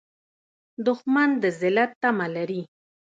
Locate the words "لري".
2.35-2.61